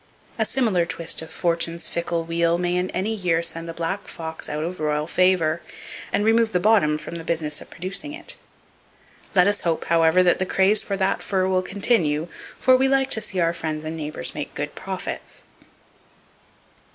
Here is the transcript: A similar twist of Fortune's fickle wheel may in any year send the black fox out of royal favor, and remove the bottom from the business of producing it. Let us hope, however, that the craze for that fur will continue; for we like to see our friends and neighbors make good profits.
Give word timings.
A 0.39 0.45
similar 0.45 0.87
twist 0.87 1.21
of 1.21 1.29
Fortune's 1.29 1.87
fickle 1.87 2.23
wheel 2.25 2.57
may 2.57 2.75
in 2.75 2.89
any 2.89 3.13
year 3.13 3.43
send 3.43 3.69
the 3.69 3.73
black 3.75 4.07
fox 4.07 4.49
out 4.49 4.63
of 4.63 4.79
royal 4.79 5.05
favor, 5.05 5.61
and 6.11 6.25
remove 6.25 6.53
the 6.53 6.59
bottom 6.59 6.97
from 6.97 7.13
the 7.13 7.23
business 7.23 7.61
of 7.61 7.69
producing 7.69 8.11
it. 8.11 8.35
Let 9.35 9.45
us 9.45 9.61
hope, 9.61 9.85
however, 9.85 10.23
that 10.23 10.39
the 10.39 10.45
craze 10.47 10.81
for 10.81 10.97
that 10.97 11.21
fur 11.21 11.47
will 11.47 11.61
continue; 11.61 12.29
for 12.59 12.75
we 12.75 12.87
like 12.87 13.11
to 13.11 13.21
see 13.21 13.39
our 13.39 13.53
friends 13.53 13.85
and 13.85 13.95
neighbors 13.95 14.33
make 14.33 14.55
good 14.55 14.73
profits. 14.73 15.43